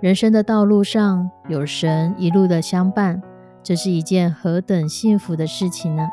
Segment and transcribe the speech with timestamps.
[0.00, 3.20] 人生的道路上有神一路的相伴，
[3.64, 6.08] 这是一件何等幸福的事情呢？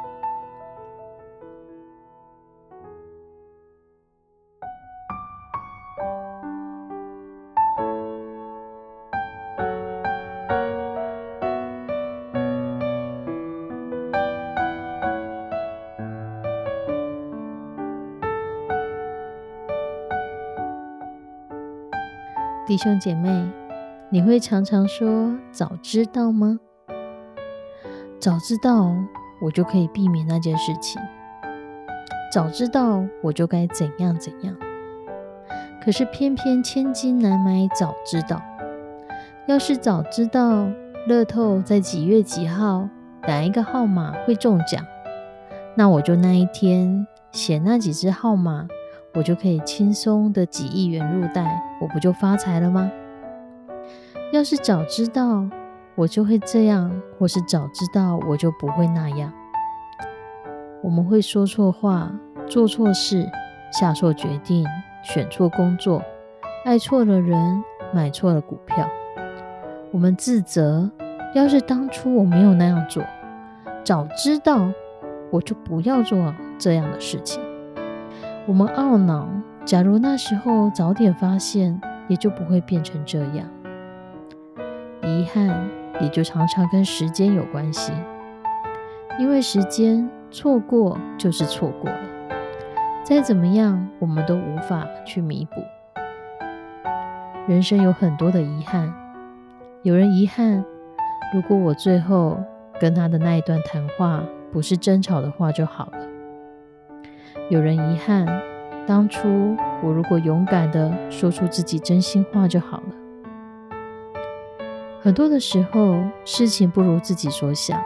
[22.65, 23.64] 弟兄姐妹。
[24.11, 26.59] 你会常常说“早知道吗？
[28.19, 28.93] 早知道
[29.41, 31.01] 我就可以避免那件事情。
[32.31, 34.55] 早知道我就该怎样怎样。
[35.83, 38.41] 可是偏偏千金难买早知道。
[39.47, 40.67] 要是早知道
[41.07, 42.87] 乐透在几月几号
[43.27, 44.85] 哪一个号码会中奖，
[45.75, 48.67] 那我就那一天写那几只号码，
[49.15, 52.91] 我就可以轻松的几亿元入袋，我不就发财了吗？
[54.31, 55.47] 要是早知道，
[55.95, 59.31] 我就会这样；或是早知道，我就不会那样。
[60.83, 62.11] 我们会说错话，
[62.47, 63.25] 做错事，
[63.71, 64.65] 下错决定，
[65.03, 66.01] 选错工作，
[66.65, 68.89] 爱错了人，买错了股票。
[69.91, 70.89] 我们自责，
[71.33, 73.01] 要是当初我没有那样做，
[73.83, 74.69] 早知道，
[75.31, 77.41] 我就不要做这样的事情。
[78.45, 79.27] 我们懊恼，
[79.63, 81.79] 假如那时候早点发现，
[82.09, 83.47] 也就不会变成这样。
[85.05, 85.69] 遗憾
[86.01, 87.93] 也就常常跟时间有关系，
[89.19, 91.99] 因为时间错过就是错过了，
[93.03, 95.61] 再怎么样我们都无法去弥补。
[97.47, 98.91] 人生有很多的遗憾，
[99.83, 100.65] 有人遗憾，
[101.33, 102.37] 如果我最后
[102.79, 105.99] 跟他的那一段谈话不是争吵的话就好了；
[107.49, 108.25] 有人遗憾，
[108.87, 113.04] 当初我如果勇敢的说出自己真心话就好了。
[115.05, 117.79] 很多的时候，事情不如自己所想，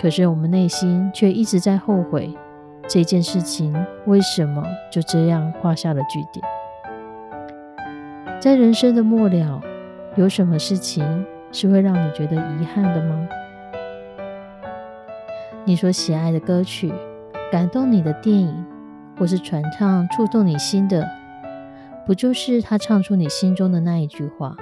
[0.00, 2.32] 可是我们内心却一直在后悔
[2.86, 3.74] 这件事情
[4.06, 6.46] 为什么就这样画下了句点。
[8.40, 9.60] 在人生的末了，
[10.14, 13.28] 有什么事情是会让你觉得遗憾的吗？
[15.64, 16.94] 你所喜爱的歌曲、
[17.50, 18.64] 感动你的电影，
[19.18, 21.04] 或是传唱触动你心的，
[22.06, 24.56] 不就是他唱出你心中的那一句话？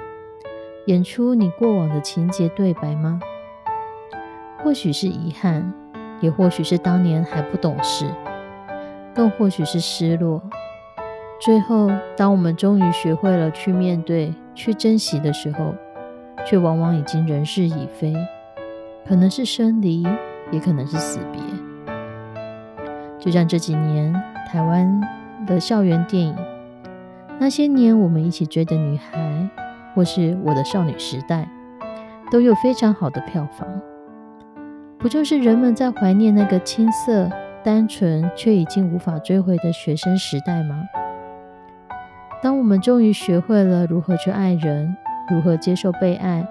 [0.85, 3.19] 演出你过往的情节对白吗？
[4.63, 5.73] 或许是遗憾，
[6.21, 8.05] 也或许是当年还不懂事，
[9.13, 10.41] 更或许是失落。
[11.41, 15.73] 最后，当我们终于学会了去面对、去珍惜的时候，
[16.45, 18.13] 却往往已经人事已非，
[19.07, 20.07] 可能是生离，
[20.51, 21.41] 也可能是死别。
[23.19, 24.13] 就像这几年
[24.47, 25.01] 台湾
[25.47, 26.35] 的校园电影，
[27.39, 29.49] 那些年我们一起追的女孩。
[29.95, 31.49] 或是我的少女时代，
[32.29, 33.67] 都有非常好的票房，
[34.99, 37.29] 不就是人们在怀念那个青涩、
[37.63, 40.83] 单纯却已经无法追回的学生时代吗？
[42.43, 44.95] 当我们终于学会了如何去爱人，
[45.29, 46.45] 如何接受被爱，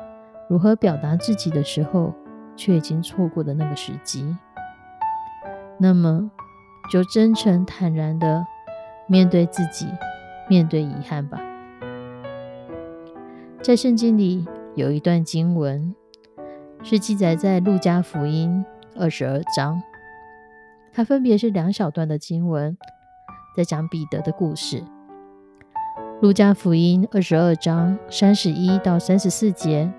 [0.48, 2.14] 如何表达自己的时候，
[2.56, 4.36] 却已经错过的那个时机，
[5.78, 6.30] 那么
[6.90, 8.44] 就真诚坦然的
[9.06, 9.86] 面对自己，
[10.48, 11.38] 面对遗憾吧。
[13.64, 14.44] 在圣经里
[14.74, 15.94] 有一段经文，
[16.82, 18.62] 是记载在路加福音
[18.94, 19.82] 二十二章。
[20.92, 22.76] 它分别是两小段的经文，
[23.56, 24.84] 在讲彼得的故事。
[26.20, 29.90] 路加福音二十二章三十一到三十四节，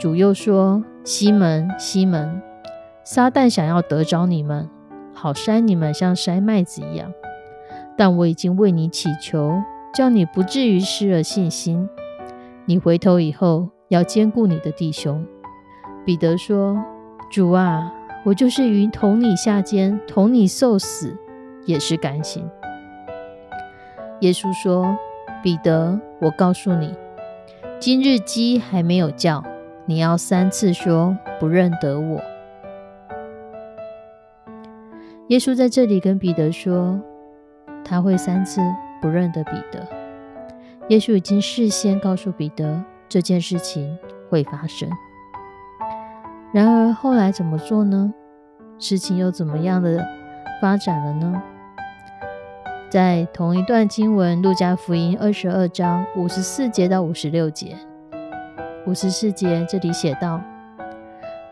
[0.00, 2.42] 主又说：“西门，西门，
[3.04, 4.68] 撒旦想要得着你们，
[5.14, 7.12] 好筛你们，像筛麦子一样。
[7.96, 9.62] 但我已经为你祈求，
[9.94, 11.88] 叫你不至于失了信心。”
[12.68, 15.24] 你回头以后要兼顾你的弟兄。
[16.04, 16.76] 彼得说
[17.32, 17.90] ：“主啊，
[18.26, 21.16] 我就是云同你下监，同你受死，
[21.64, 22.46] 也是甘心。”
[24.20, 24.94] 耶稣说
[25.42, 26.94] ：“彼得，我告诉你，
[27.80, 29.42] 今日鸡还没有叫，
[29.86, 32.20] 你要三次说不认得我。”
[35.28, 37.00] 耶稣在这里跟彼得说，
[37.82, 38.60] 他会三次
[39.00, 39.97] 不认得彼得。
[40.88, 43.98] 耶稣已经事先告诉彼得，这件事情
[44.30, 44.88] 会发生。
[46.50, 48.12] 然而后来怎么做呢？
[48.78, 50.02] 事情又怎么样的
[50.62, 51.42] 发展了呢？
[52.88, 57.76] 在同一段经文，《路加福音》二十二章五十四节到五十六节，
[58.86, 60.40] 五十四节这里写道：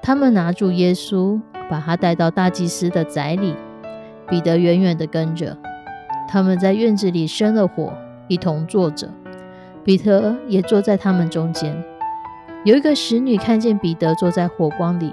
[0.01, 3.55] 他们拿住耶稣，把他带到大祭司的宅里，
[4.27, 5.55] 彼得远远的跟着。
[6.27, 7.93] 他们在院子里生了火，
[8.29, 9.07] 一同坐着，
[9.87, 11.81] 彼得也坐在他们中间。
[12.65, 15.13] 有一个使女看见彼得坐在火光里，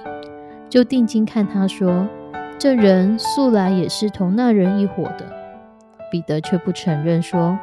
[0.67, 2.07] 就定睛看他说
[2.57, 5.31] ：“这人素来也是同那人一伙的。”
[6.11, 7.55] 彼得却不承认，说：“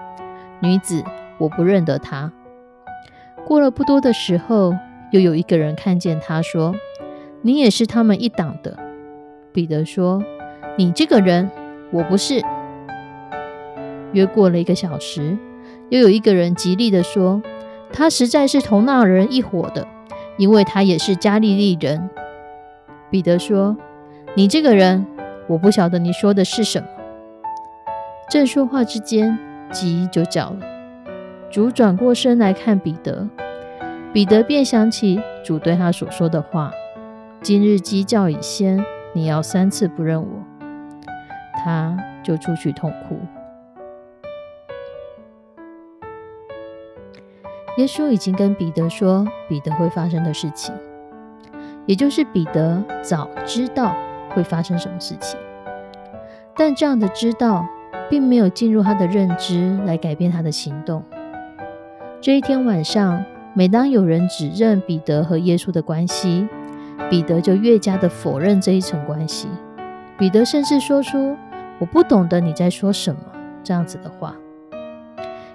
[0.62, 1.02] 女子，
[1.38, 2.30] 我不认得他。”
[3.44, 4.72] 过了不多的时候，
[5.10, 6.76] 又有一个人看见他，说
[7.42, 8.78] ：“你也是他们一党的。”
[9.52, 10.22] 彼得说
[10.78, 11.50] ：“你这个人，
[11.90, 12.40] 我不是。”
[14.14, 15.36] 约过了一个小时，
[15.90, 17.42] 又有一个人极力的说
[17.92, 19.86] ：“他实在是同那人一伙的，
[20.38, 22.08] 因为他也是加利利人。”
[23.10, 23.76] 彼得说
[24.34, 25.04] ：“你这个人，
[25.48, 26.86] 我不晓得你说的是什么。”
[28.30, 29.36] 正说话之间，
[29.72, 30.60] 鸡就叫了。
[31.50, 33.28] 主转过身来看彼得，
[34.12, 36.70] 彼得便想起主对他所说的话
[37.42, 40.28] ：“今日鸡叫已先，你要三次不认我。”
[41.64, 43.18] 他就出去痛哭。
[47.76, 50.74] 耶稣已经跟彼得说彼得会发生的事情，
[51.86, 53.94] 也就是彼得早知道
[54.30, 55.38] 会发生什么事情，
[56.56, 57.66] 但这样的知道。
[58.08, 61.00] 并没有进入他的认知来改变他的行动。
[62.20, 63.24] 这一天晚上，
[63.54, 66.48] 每当有人指认彼得和耶稣的关系，
[67.08, 69.46] 彼得就越加的否认这一层关系。
[70.18, 71.36] 彼得甚至说出
[71.78, 73.20] “我不懂得你在说什么”
[73.62, 74.34] 这样子的话。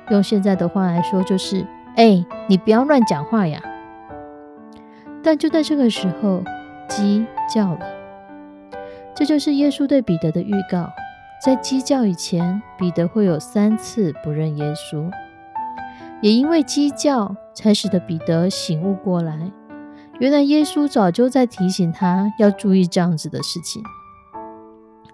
[0.09, 1.65] 用现在的话来说，就是
[1.95, 3.61] “哎，你不要乱讲话呀！”
[5.23, 6.43] 但就在这个时候，
[6.87, 7.79] 鸡叫了。
[9.15, 10.89] 这就是耶稣对彼得的预告。
[11.43, 15.11] 在鸡叫以前，彼得会有三次不认耶稣，
[16.21, 19.51] 也因为鸡叫，才使得彼得醒悟过来，
[20.19, 23.83] 原来耶稣早就在提醒他要注意这样子的事情。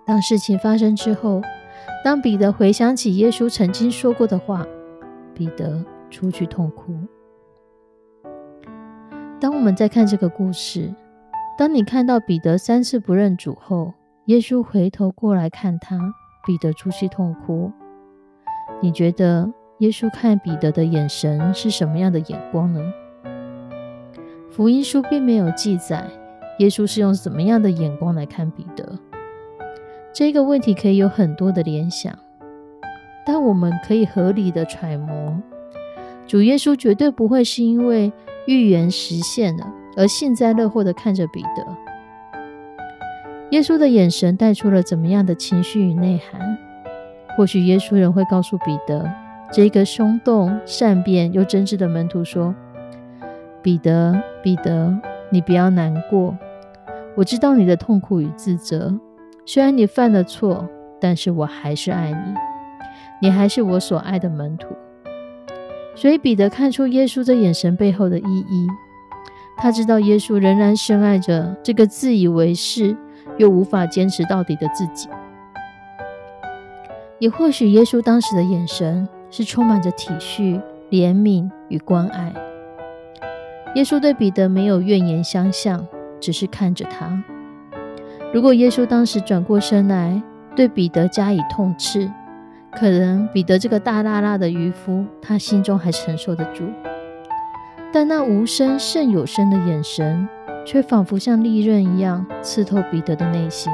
[0.06, 1.42] 当事情发生之后，
[2.04, 4.66] 当彼得回想起耶稣曾经说过的话，
[5.34, 6.94] 彼得出去痛哭。
[9.40, 10.94] 当我们在看这个故事，
[11.58, 15.98] 当你看到彼得三次不认主后，耶稣回头过来看他，
[16.46, 17.72] 彼得出去痛哭。
[18.82, 22.94] 你觉得耶稣看彼得的眼神是什么样的眼光呢？
[24.52, 26.06] 福音书并没有记载
[26.60, 29.00] 耶稣是用什么样的眼光来看彼得。
[30.14, 32.14] 这个问题可以有很多的联想，
[33.26, 35.42] 但我们可以合理的揣摩，
[36.32, 38.10] 主耶稣绝对不会是因为
[38.48, 41.68] 预言实现了而幸灾乐祸的看着彼得。
[43.50, 46.58] 耶稣的眼神带出了怎么样的情绪与内涵？
[47.36, 49.12] 或许耶稣人会告诉彼得，
[49.52, 52.56] 这个松动、善变又真挚的门徒说
[53.62, 54.98] ：“彼得，彼得，
[55.32, 56.38] 你不要难过。
[57.18, 58.98] 我知道你的痛苦与自责。
[59.46, 60.66] 虽然你犯了错，
[60.98, 64.68] 但是我还是爱你，你还是我所爱的门徒。”
[65.96, 68.68] 所以彼得看出耶稣这眼神背后的意义。
[69.58, 72.96] 他知道耶稣仍然深爱着这个自以为是。
[73.38, 75.08] 又无法坚持到底的自己，
[77.18, 82.34] 也或许耶稣当时的眼神是充满着体恤、怜悯与关爱。
[83.76, 85.88] 耶稣对彼得没有怨言相向，
[86.20, 87.24] 只是看着他。
[88.34, 90.22] 如果耶稣当时转过身来
[90.56, 92.12] 对彼得加以痛斥，
[92.72, 96.64] 可能彼得这个大拉拉的渔夫，他心中还承受得住。
[97.94, 100.28] 但那无声胜有声的眼神。
[100.64, 103.74] 却仿佛像利刃一样刺透彼得的内心。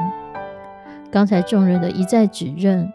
[1.10, 2.90] 刚才众人的一再指认，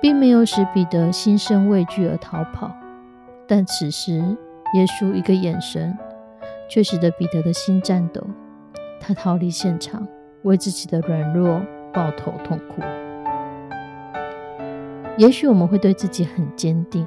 [0.00, 2.70] 并没有使彼得心生畏惧而逃跑，
[3.46, 4.14] 但此时
[4.74, 5.96] 耶稣一个眼神，
[6.68, 8.20] 却使得彼得的心颤抖。
[9.00, 10.06] 他逃离现场，
[10.42, 11.62] 为自己的软弱
[11.92, 12.82] 抱头痛哭。
[15.18, 17.06] 也许我们会对自己很坚定，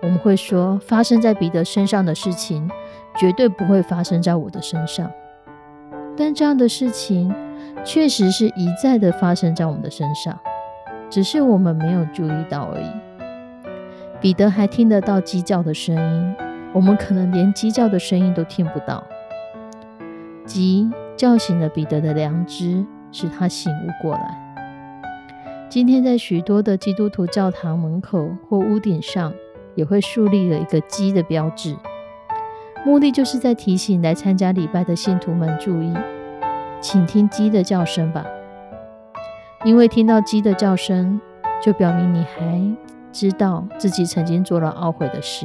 [0.00, 2.70] 我们会说，发生在彼得身上的事情。
[3.16, 5.08] 绝对不会发生在我的身上，
[6.16, 7.32] 但这样的事情
[7.84, 10.36] 确实是一再的发生在我们的身上，
[11.08, 12.90] 只是我们没有注意到而已。
[14.20, 16.34] 彼得还听得到鸡叫的声音，
[16.72, 19.04] 我们可能连鸡叫的声音都听不到。
[20.44, 24.43] 鸡叫醒了彼得的良知，使他醒悟过来。
[25.74, 29.34] 今天在许多的基督徒教堂门口或屋顶上，
[29.74, 31.74] 也会树立了一个鸡的标志。
[32.86, 35.92] 目的就是在提醒来参加礼拜的信徒们注意，
[36.80, 38.24] 请听鸡的叫声吧，
[39.64, 41.20] 因为听到鸡的叫声，
[41.60, 42.76] 就表明你还
[43.10, 45.44] 知道自己曾经做了懊悔的事，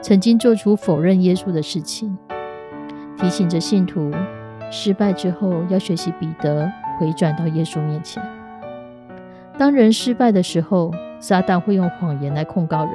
[0.00, 2.16] 曾经做出否认耶稣的事情，
[3.18, 4.10] 提醒着信徒
[4.70, 8.22] 失败之后要学习彼得回转到耶稣面前。
[9.58, 12.94] 当人失败的时候，撒旦会用谎言来控告人，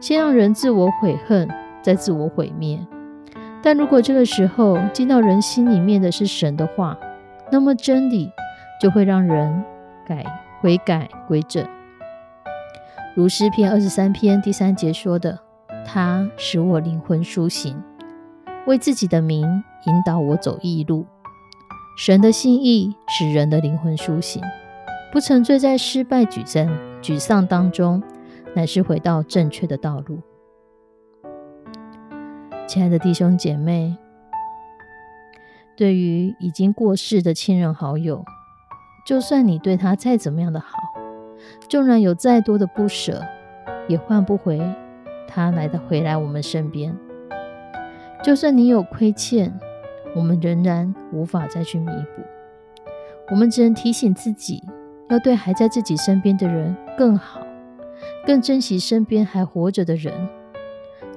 [0.00, 1.48] 先让人自我悔恨。
[1.82, 2.84] 再自我毁灭，
[3.62, 6.98] 但如果这个时候进到人心里面的是神的话，
[7.48, 8.28] 那么真理
[8.82, 9.62] 就会让人
[10.04, 10.26] 改
[10.60, 11.64] 悔改归正。
[13.14, 15.38] 如诗篇二十三篇第三节说的
[15.86, 17.80] ：“他使我灵魂苏醒，
[18.66, 19.44] 为自己的名
[19.84, 21.06] 引导我走义路。”
[21.96, 24.42] 神的心意使人的灵魂苏醒，
[25.12, 26.68] 不沉醉在失败、沮丧、
[27.00, 28.02] 沮丧当中，
[28.54, 30.20] 乃是回到正确的道路。
[32.66, 33.96] 亲爱的弟兄姐妹，
[35.76, 38.24] 对于已经过世的亲人好友，
[39.06, 40.76] 就算你对他再怎么样的好，
[41.68, 43.22] 纵然有再多的不舍，
[43.88, 44.60] 也换不回
[45.28, 46.94] 他来的回来我们身边。
[48.22, 49.58] 就算你有亏欠，
[50.14, 52.22] 我们仍然无法再去弥补。
[53.30, 54.62] 我们只能提醒自己，
[55.08, 57.40] 要对还在自己身边的人更好，
[58.26, 60.12] 更珍惜身边还活着的人。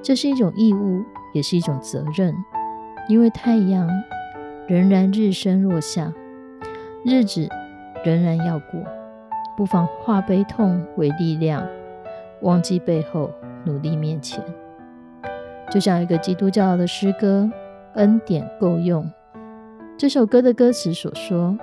[0.01, 1.03] 这是一种义务。
[1.31, 2.33] 也是一种责任，
[3.07, 3.87] 因为太阳
[4.67, 6.11] 仍然日升落下，
[7.05, 7.47] 日子
[8.03, 8.81] 仍然要过，
[9.55, 11.63] 不妨化悲痛为力量，
[12.41, 13.29] 忘记背后，
[13.63, 14.43] 努力面前。
[15.69, 17.47] 就像一个基督教的诗歌
[17.93, 19.03] 《恩典够用》
[19.99, 21.55] 这首歌的歌词所说：“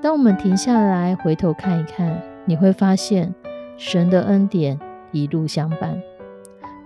[0.00, 3.34] 当我们停下来回头看一看，你会发现
[3.76, 4.78] 神的恩典
[5.12, 6.00] 一路相伴。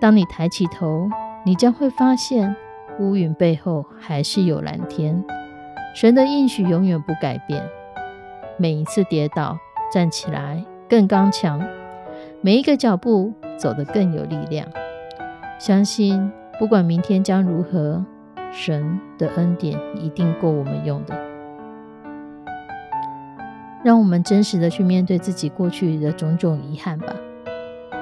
[0.00, 1.08] 当你抬起头。”
[1.44, 2.54] 你将会发现，
[3.00, 5.24] 乌云背后还是有蓝天。
[5.92, 7.60] 神的应许永远不改变。
[8.56, 9.58] 每一次跌倒，
[9.92, 11.58] 站起来更刚强；
[12.40, 14.64] 每一个脚步走得更有力量。
[15.58, 18.04] 相信，不管明天将如何，
[18.52, 21.31] 神的恩典一定够我们用的。
[23.84, 27.14] 让我们真实的去面对自己过去的种种遗憾吧。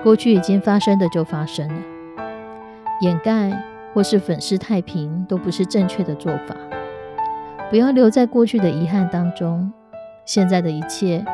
[0.03, 1.75] 过去已经发生的就发生了。
[3.01, 3.51] 掩盖
[3.93, 6.55] 或是粉饰太平都不是正确的做法。
[7.71, 9.73] 不要留在过去的遗憾当中。
[10.27, 11.25] 现在的一切，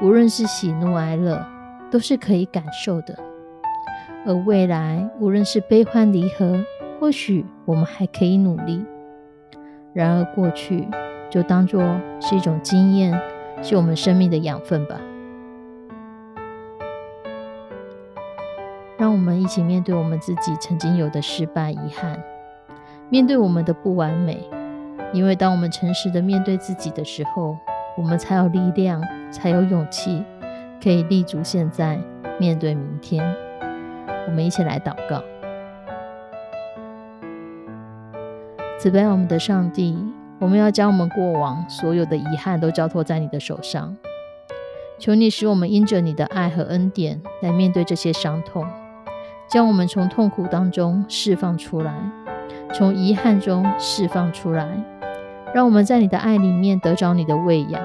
[0.00, 1.44] 无论是喜怒哀乐，
[1.90, 3.18] 都是可以感受的。
[4.26, 6.64] 而未来，无论是悲欢离合，
[7.00, 8.84] 或许我们还可以努力。
[9.92, 10.86] 然而，过去
[11.30, 11.82] 就当作
[12.20, 13.18] 是一种经验，
[13.62, 14.96] 是我们生命的养分吧。
[18.96, 22.22] 让我们一起面对我们自己曾经有的失败、遗憾，
[23.10, 24.48] 面对我们的不完美。
[25.12, 27.56] 因为当我们诚实的面对自己的时候，
[27.96, 30.24] 我们才有力量，才有勇气，
[30.82, 31.98] 可以立足现在，
[32.40, 33.24] 面对明天。
[34.26, 35.22] 我们一起来祷告：
[38.78, 39.96] 慈悲我们的上帝，
[40.44, 43.96] 我们要将我们过往所有的遗憾都交托在你的手上，
[44.98, 48.66] 求你使我们因着你的爱和恩典来面对这些伤痛。
[49.48, 51.94] 将我们从痛苦当中释放出来，
[52.74, 54.68] 从遗憾中释放出来，
[55.54, 57.82] 让我们在你的爱里面得着你的喂养，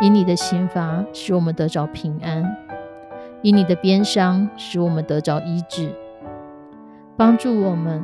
[0.00, 2.56] 以你的刑罚使我们得着平安，
[3.42, 5.90] 以你的鞭伤使我们得着医治，
[7.16, 8.00] 帮助我们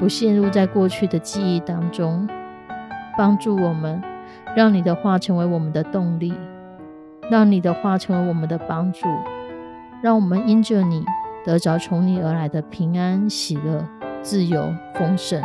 [0.00, 2.28] 不陷入在过去的记忆当中，
[3.16, 4.02] 帮助我们
[4.56, 6.34] 让你的话成为我们的动力，
[7.30, 9.06] 让你的话成为我们的帮助，
[10.02, 11.04] 让我们因着你。
[11.46, 13.86] 得着从你而来的平安、喜乐、
[14.22, 15.42] 自由、丰盛。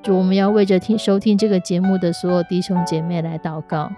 [0.00, 3.90] 主，我们要为着听收听这个节目的所有弟兄姐妹来祷告，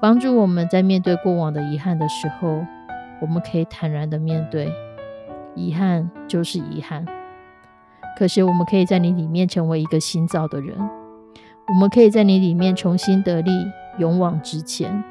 [0.00, 2.64] 帮助我们在面对过往的遗憾的时候，
[3.20, 4.72] 我们可以坦然的面对。
[5.54, 7.04] 遗憾就是遗憾，
[8.18, 10.78] 可是我们可以在你里面成为一个新造的人。
[11.66, 13.50] 我们可以在你里面重新得力，
[13.98, 15.02] 勇往直前。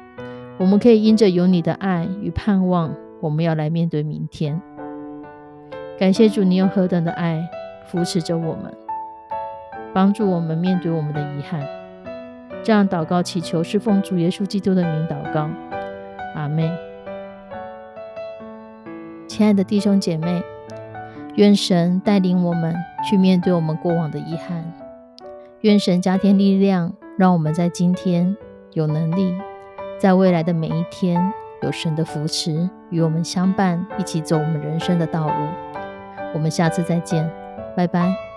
[0.56, 2.94] 我们可以因着有你的爱与盼望。
[3.20, 4.60] 我们要来面对明天。
[5.98, 7.42] 感谢主，你用何等的爱
[7.86, 8.72] 扶持着我们，
[9.94, 11.66] 帮助我们面对我们的遗憾。
[12.62, 15.48] 这样祷告祈求，是奉主耶稣基督的名祷告。
[16.34, 16.70] 阿妹，
[19.26, 20.42] 亲爱的弟兄姐妹，
[21.36, 22.74] 愿神带领我们
[23.08, 24.64] 去面对我们过往的遗憾。
[25.64, 28.36] 愿神加添力量，让我们在今天
[28.74, 29.34] 有能力，
[29.98, 31.32] 在未来的每一天。
[31.62, 35.32] 有神的扶持，与我们相伴，一起走我们人生的道路。
[36.34, 37.26] 我们下次再见。
[37.74, 38.33] 拜拜。